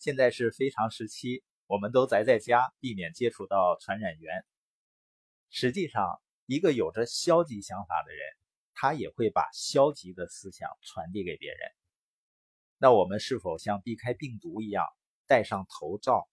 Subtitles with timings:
[0.00, 4.46] 现在是非常时期，我们都宅在家，避免接触到传染源。
[5.50, 8.34] 实际上，一个有着消极想法的人，
[8.72, 11.58] 他也会把消极的思想传递给别人。
[12.78, 14.86] 那我们是否像避开病毒一样，
[15.26, 16.30] 戴上头罩，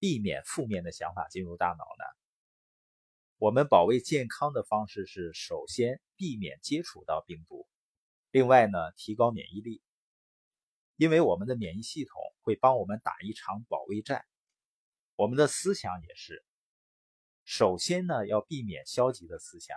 [0.00, 2.04] 避免负面的想法进入大脑呢？
[3.36, 7.68] 我们保卫健康的方式是：首先避免接触到病毒，
[8.32, 9.80] 另外呢，提高免疫力。
[10.96, 14.24] 因为我们的免疫系统会帮我们打一场保卫战，
[15.16, 16.42] 我们的思想也是。
[17.44, 19.76] 首先呢，要避免消极的思想。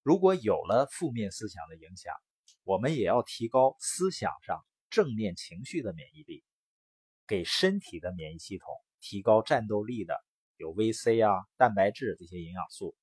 [0.00, 2.14] 如果有了负面思想的影响，
[2.62, 6.42] 我们也要提高思想上正面情绪的免疫力。
[7.26, 8.66] 给身体的免疫系统
[8.98, 10.18] 提高战斗力的
[10.56, 12.96] 有 VC 啊、蛋白质这些营养素。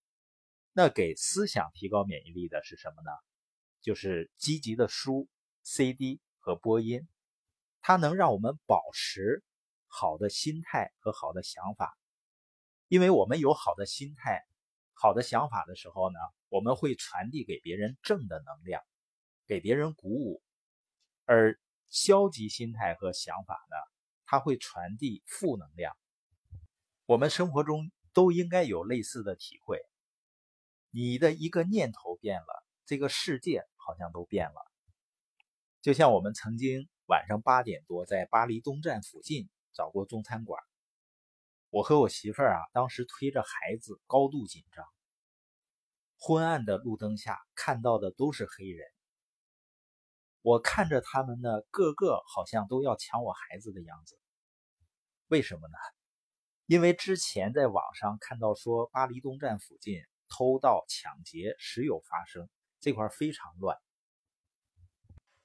[0.74, 3.12] 那给思想提高免疫力的是什么呢？
[3.84, 5.28] 就是积极的书、
[5.62, 6.20] CD。
[6.42, 7.06] 和播音，
[7.82, 9.44] 它能让我们保持
[9.88, 11.98] 好的心态和好的想法，
[12.88, 14.42] 因为我们有好的心态、
[14.94, 18.82] 好的想法的时候呢，我们会传递给别人正的能量，
[19.48, 20.42] 给别人鼓舞；
[21.26, 23.76] 而消极心态和想法呢，
[24.26, 25.96] 它会传递负能量。
[27.06, 29.80] 我们生活中都应该有类似的体会，
[30.92, 34.72] 你的一个念头变了，这个世界好像都变了。
[35.82, 40.62] 就像我们曾经晚上八点多在巴黎东站附近找过中餐馆，
[41.72, 44.86] 我和我媳妇儿啊，当时推着孩子，高度紧张。
[46.20, 48.88] 昏暗的路灯下看到的都是黑人，
[50.44, 54.16] 我看着他们呢，个个好像都要抢我孩子的样子。
[55.30, 55.78] 为什么呢？
[56.68, 62.48] 因为之前在网上看到说巴黎东站附近偷盗抢劫时有发生，
[62.80, 63.80] 这块非常乱。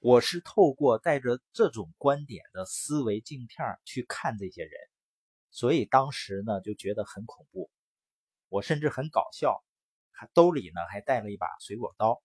[0.07, 4.73] 我是透过带着这种观点的思维镜片去看这些人，
[5.51, 7.71] 所以当时呢就觉得很恐怖。
[8.51, 9.65] 我甚至很搞笑，
[10.11, 12.23] 还兜里呢还带了一把水果刀。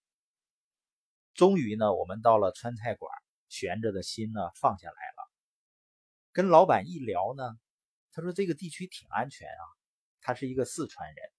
[1.34, 3.10] 终于呢，我们到了川菜馆，
[3.48, 5.32] 悬着的心呢放下来了。
[6.34, 7.58] 跟老板一聊呢，
[8.12, 9.64] 他说这个地区挺安全啊。
[10.20, 11.32] 他是一个四川人，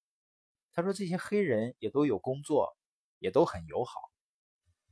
[0.72, 2.74] 他说这些黑人也都有工作，
[3.18, 4.09] 也都很友好。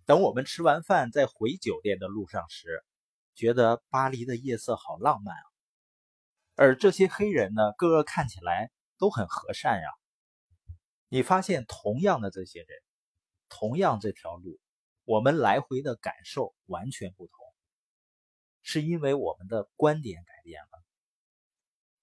[0.09, 2.83] 等我们吃完饭在回酒店的路上时，
[3.35, 5.43] 觉得巴黎的夜色好浪漫啊。
[6.55, 9.87] 而这些黑人呢，个个看起来都很和善呀。
[11.09, 12.69] 你发现，同样的这些人，
[13.51, 14.59] 同样这条路，
[15.05, 17.35] 我们来回的感受完全不同，
[18.63, 20.83] 是因为我们的观点改变了。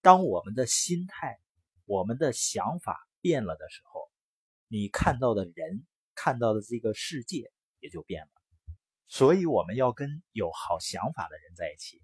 [0.04, 1.40] 当我们的心态、
[1.86, 4.12] 我们的想法变了的时候，
[4.68, 7.52] 你看到的人，看到的这个世界。
[7.86, 8.32] 也就变了，
[9.08, 12.02] 所以我们要跟有好想法的人在一起。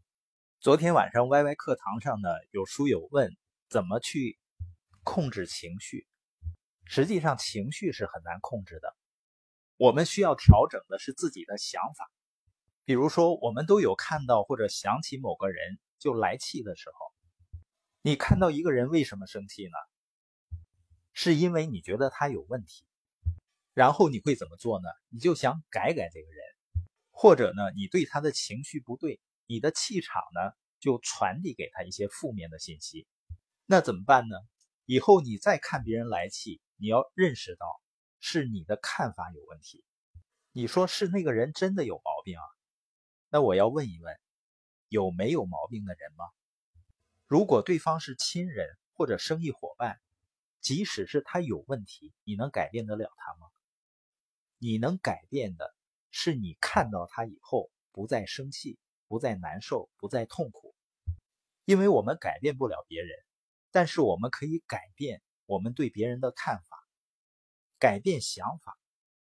[0.60, 3.36] 昨天晚上 Y Y 课堂上呢，有书友问
[3.68, 4.38] 怎么去
[5.04, 6.06] 控制情绪。
[6.86, 8.96] 实际上，情绪是很难控制的。
[9.76, 12.12] 我们需要调整的是自己的想法。
[12.86, 16.96] 比如说，我们都有看到或者想起某个人就来气的时候。
[18.04, 20.60] 你看到一个人为什么生气呢？
[21.12, 22.86] 是因为你觉得他有问题。
[23.74, 24.90] 然后你会怎么做呢？
[25.10, 26.44] 你就想改改这个人，
[27.10, 33.08] 或者呢，你对他的情绪不对，你的气场呢就传递给他一些负面的信息。
[33.66, 34.36] 那怎么办呢？
[34.86, 37.66] 以后你再看别人来气，你要认识到
[38.20, 39.86] 是你的看法有问题。
[40.52, 42.44] 你说是那个人真的有毛病啊？
[43.30, 44.20] 那我要问一问，
[44.90, 46.26] 有没有毛病的人吗？
[47.26, 50.02] 如果对方是亲人或者生意伙伴，
[50.60, 53.48] 即使是他有问题，你能改变得了他吗？
[54.64, 55.74] 你能改变的
[56.12, 58.78] 是，你看到他以后不再生气，
[59.08, 60.76] 不再难受，不再痛苦。
[61.66, 63.10] 因为我们改变不了别人，
[63.72, 66.78] 但是我们可以改变我们对别人的看法，
[67.80, 68.78] 改变想法，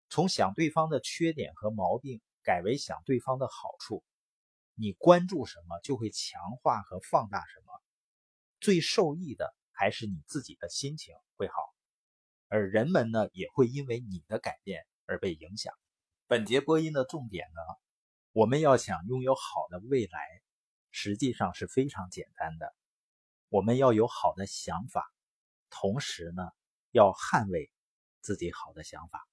[0.07, 4.03] 从想对方的缺点和毛病改为想对方的好处。
[4.75, 7.73] 你关注什么，就会强化和放大什么。
[8.59, 11.55] 最受益的还是你自己的心情会好，
[12.49, 14.85] 而人们呢，也会因为你的改变。
[15.05, 15.73] 而被影响。
[16.27, 17.61] 本节播音的重点呢，
[18.31, 20.41] 我们要想拥有好的未来，
[20.91, 22.73] 实际上是非常简单的。
[23.49, 25.05] 我们要有好的想法，
[25.69, 26.49] 同时呢，
[26.91, 27.71] 要捍卫
[28.21, 29.27] 自己好的想法。